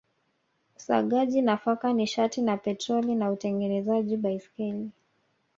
[0.77, 4.89] Usagaji nafaka nishati na petroli na utengenezaji baiskeli